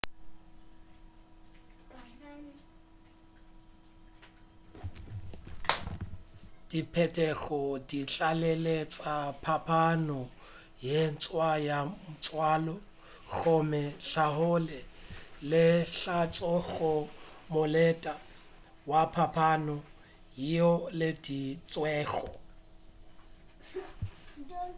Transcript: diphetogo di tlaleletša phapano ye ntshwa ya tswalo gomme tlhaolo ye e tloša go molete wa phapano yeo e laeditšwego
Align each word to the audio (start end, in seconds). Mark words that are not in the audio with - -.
diphetogo 6.71 7.61
di 7.89 7.99
tlaleletša 8.11 9.15
phapano 9.43 10.19
ye 10.87 10.99
ntshwa 11.13 11.49
ya 11.67 11.79
tswalo 12.23 12.75
gomme 13.35 13.83
tlhaolo 14.09 14.79
ye 15.51 15.61
e 15.81 15.87
tloša 15.93 16.51
go 16.71 16.93
molete 17.51 18.13
wa 18.89 19.01
phapano 19.15 19.75
yeo 20.43 20.75
e 20.85 20.91
laeditšwego 20.99 22.25